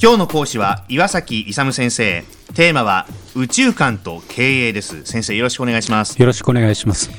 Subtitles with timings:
[0.00, 2.22] 今日の講師は岩崎勇先生。
[2.54, 5.04] テーマは宇宙観と経営です。
[5.04, 6.16] 先生よろしくお願いします。
[6.16, 7.10] よろしくお願いします。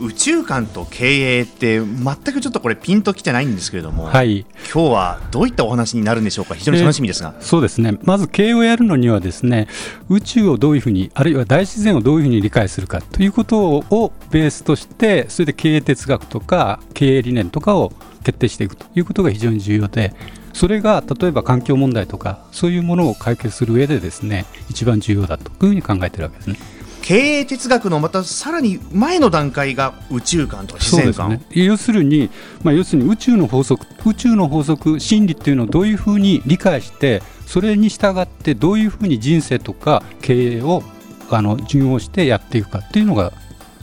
[0.00, 4.40] 宇宙観と経営って全くちょっとこれピンときてないんですけれども、はい、
[4.74, 6.56] 今日はどういったお話になるんでしょうか？
[6.56, 7.96] 非常に楽しみですが、えー、そうですね。
[8.02, 9.68] まず経営をやるのにはですね
[10.08, 17.92] 宇宙をどういうふうにあるいは大自然をどういうふうに理解するかということをベースとしてそれで経営哲学とか経営理念とかを
[18.24, 20.12] 決定していくということが非常に重要で
[20.52, 26.56] それが例えば環境問題とかそういうものを解決する上でですね一番重要だというふうに考えているわけですね。
[27.02, 32.30] 経営哲学のまたさらに前の段階が宇宙観とか自然観、ね、要するに、
[32.62, 40.82] まあ、要するに宇宙の法則宇宙の法則真理っていうのをどういうふうに理解してそれに従ってどういうふうに人生とか経営を
[41.30, 43.32] あの順応してやっていくかっていうのが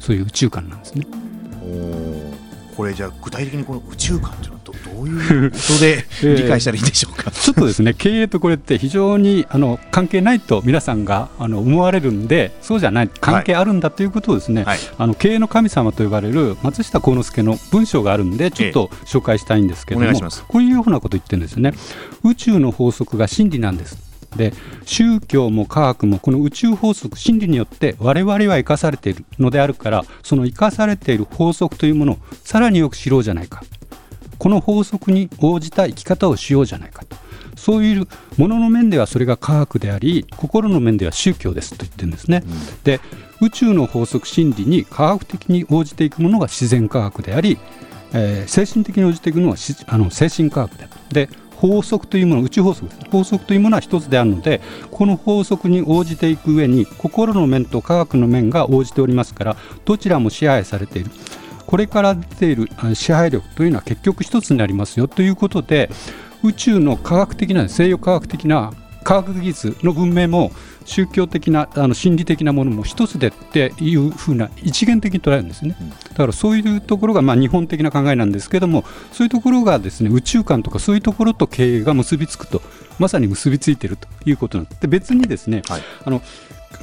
[0.00, 1.06] そういう宇宙観なんですね。
[2.76, 21.74] これじゃあ具体的にこの宇宙観というのはどどういうことで 理解したらいいんでしょうか、ちょっとですね 経営とこれって非常にあの関係ないと皆さんがあの思われるんでそうじゃない関係あるんだということをですね、はい、あの経営の神様と呼ばれる松下幸之助の文章があるんでちょっと紹介したいんですけども、ええ、こういうようなことを言ってるんですよね。
[22.24, 24.12] 宇宙の法則が真理なんです。
[24.36, 24.52] で
[24.84, 33.62] 宗教も科学もこの宇宙法則真理によって我々は生かされているのであるからその生かされている法則というものをさらによく知ろうじゃないか
[34.42, 37.16] この法則に応じた生き方をしようじゃないかと。
[37.54, 42.98] そういうものの面ではそれが科学であり心の面では宗教ですと言ってるんですね、うん、で
[43.40, 47.56] 宇宙の法則真理に科学的に応じていくものが自然科学であり、
[48.14, 61.10] えー、精神的に応じていくのはあの精神科学でで法則というもの宇宙法則法則というものは一つであるのでこの法則に応じていく上に心の面と科学の面が応じておりますからどちらも支配されている
[61.72, 65.88] これから出ている支配力というのは結局一つになりますよということで
[66.42, 70.52] 宇宙の科学的な西洋科学的な科学技術の文明も
[70.84, 75.74] 宗教的なあの心理的なものも一つでっていうふうな一元的に捉えるんですね、
[76.10, 82.60] だからそういうところがまあ日本的な考えなんですけどもそういうところがですね宇宙観とかそういうところと経営が結びつくと
[82.98, 86.20] まさに結びついているということなんで別にですね、はい、あの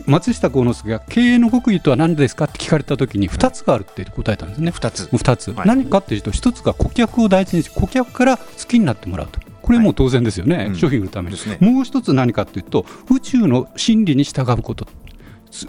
[0.05, 9.39] 松下幸之助が経営の極意とは何ですかって聞かれたときに2つがあるって答えたんですね、2つ ,2 つ、はい、何かっていうと1つが顧客を大事にし顧客から好きになってもらうと。
[9.61, 14.87] これも当然ですよね、はい、商品売るために、ね、もう一つ何かというと宇宙の真理に従うこと。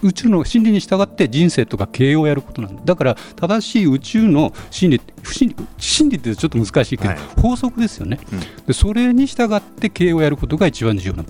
[0.02, 2.82] 宇宙の真理に従って人生とか経営をやることなんだ。
[2.84, 11.24] だから正しい宇宙の真理真理真理ってちょっと難しいけど、はい、法則ですよね、うん、でそれに従って経営をやることが一番重要な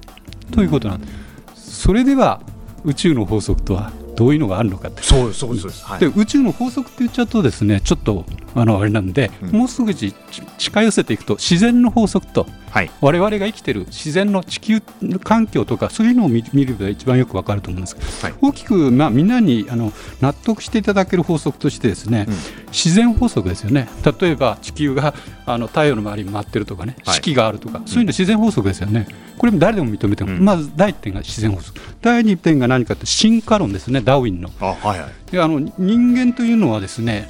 [0.51, 1.07] ということなんで
[1.55, 2.41] す、それでは
[2.85, 5.03] 宇宙の法則とはどういうのがあるのかって。
[5.03, 14.81] そうそうです、はい、で宇宙の法則って言っちゃうとですねちょっとあのあれなんで、うん、もうすぐ近寄せていくと自然の法則と、はい、我々が生きてる自然の地球
[15.23, 17.97] 環境とかそういうのを見見ると一番よくわかると思うんです。
[17.97, 22.35] けど、はい、大きく、まあ、みんなにあの納得していただける法則としてですね、うん、
[22.69, 23.89] 自然法則ですよね。
[24.21, 25.15] 例えば地球が
[25.47, 29.07] あの太陽の周りに回ってるとかね、四季があるとか、そういうの自然法則ですよね。
[29.39, 31.81] これも誰でも認めても、うん、まず第一点が自然法則。
[32.03, 34.01] 第二点が何かと進化論ですね。
[34.01, 34.51] ダーウィンの。
[34.61, 37.27] あはいはい、であの人間というのはですね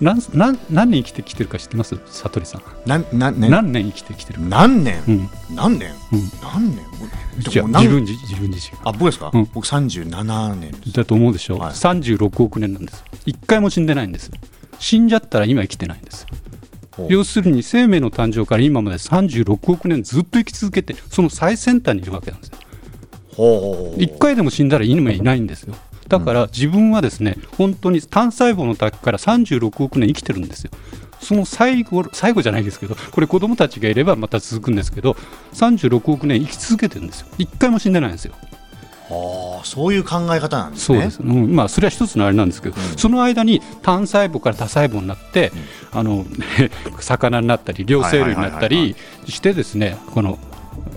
[0.00, 1.98] 何何何年生きてきてるか知ってます？
[2.04, 2.62] 悟りさん。
[2.84, 3.50] 何何年？
[3.50, 6.84] 何年生きてきてる何年、うん、何年、うん、何年？
[7.38, 11.56] じゃ自分自自分自身あ僕ですか、うん、僕37年だと思うでしょ？
[11.56, 13.04] う、はい、36億年なんです。
[13.24, 14.30] 一回も死んでないんです。
[14.78, 16.26] 死んじゃったら今生きてないんです。
[17.08, 22.56] 要するに生命の誕生から今まで36億年ずっと生き続けてその最先端にいるわけなんですよ。
[23.36, 25.74] 1回でも死んだら今いないんですよ。
[26.08, 30.70] だから自分はですね本当に単細胞の時から36億年生きてるんですよ。
[31.20, 35.16] その最後最後じゃないですけどこれ子供たちがいればまた続くんですけど
[35.54, 37.26] 36億年生き続けてるんですよ。
[37.38, 38.34] 1回も死んでないんですよ。
[39.08, 40.98] あそういう考え方なんですね。
[40.98, 45.52] そうです、うんまあ、それは一つのあれなんですけど、うん、その間に単細胞から多細胞になって、
[45.92, 46.26] うん、あの
[47.00, 48.96] 魚になったり両生類になったり
[49.28, 50.38] してですねこの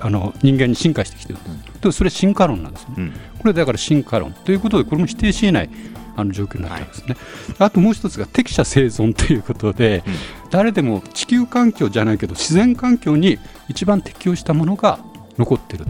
[0.02, 1.40] あの人間に進化してきてる、
[1.84, 5.70] うん、それ進化論なんですね、うん、これだから進化論ということでこれも否定しえない
[6.16, 7.16] あの状況になってますね、
[7.60, 10.14] はい、あともう一つが適者生存ということで、うん、
[10.50, 15.00] 誰でも地球環境じゃないけど自然環境に一番適応したものが
[15.38, 15.86] 残ってる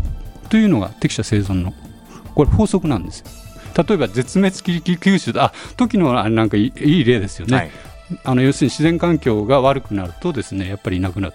[0.50, 1.74] というのが適者生存の
[2.36, 3.26] これ法則なんですよ。
[3.88, 7.72] 例えば絶滅危機九州あ時のあなんかいい例ですよね、はい、
[8.24, 11.34] あの要するに自然環境が悪くなるとですねやっぱりいなくなる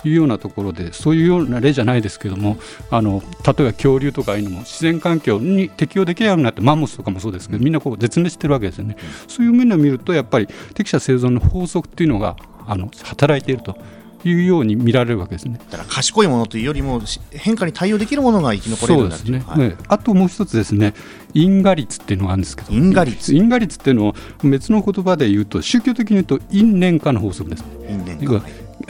[0.00, 2.56] というようなところでそういうような例じゃないですけども
[2.90, 8.96] あの例えば恐竜とかいうのも自然環境に適応できないようになってマンモスとかもそうですけどみんなこう絶滅してるわけですよね、
[9.28, 12.36] そういう面で見るとやっぱり適者生存の法則っていうのが
[12.66, 13.76] あの働いていると。
[14.24, 15.60] いうように見られるわけですね。
[15.70, 17.00] だから賢いものというよりも
[17.32, 20.94] 変化に対応できるものが生き残れるんだそうですね、はい、あともう一つですね。
[21.34, 22.72] 因果率っていうのがあるんですけど。
[22.72, 28.42] 因果率因果率っていうのを別の言葉で言うと宗教的に言うと因縁化の法則です、因縁化、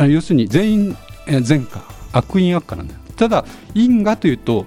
[0.02, 0.96] はい、要するに全員
[1.42, 1.82] 善化
[2.12, 3.00] 悪因悪化なんだよ。
[3.16, 3.44] ただ
[3.74, 4.66] 因果というと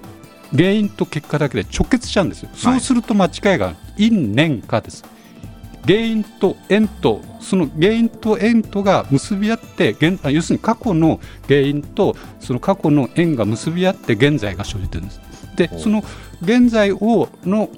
[0.56, 5.04] 原因と結果だけで直結しちゃうんですよ、そうすると間違いが因縁化です
[5.88, 15.20] 原因と縁とその原因と縁とが結び合って現要するに過去の原因とその過去の縁が結び合って現在が生じてるんです。
[15.56, 16.04] でその
[16.42, 17.70] 現在をの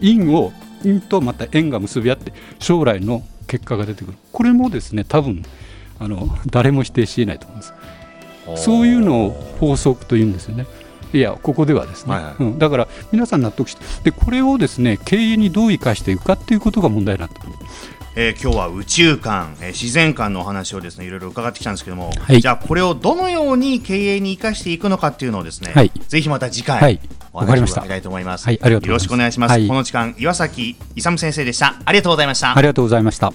[0.00, 0.52] 因を
[0.82, 4.18] 因とまた縁が結び合って将来の結果が出てくる。
[4.32, 5.44] これもですね多分
[6.00, 7.72] あの誰も否定しえないと思います。
[8.56, 10.66] そういうのを法則というんですよね
[11.12, 17.36] いやここではですね、はいはい、うん、だから皆さん納得してでこれをですね経営にどう生かしていくかっていうことが問題になって
[18.18, 26.98] えー、今日は宇宙観、えー、自然観のお話をですねいろいろ伺ってきたんですけども、はい、じゃあこれをどのように経営に生かしていくのかっていうのをですね、はい、ぜひまた次回、はい、
[27.34, 28.46] お話を伺いたいと思います。
[28.46, 29.68] はい、ありがとうよろしくお願いします。
[29.68, 31.76] この時間岩崎勇先生でした。
[31.84, 32.56] ありがとうございました。
[32.56, 33.34] ありがとうございました。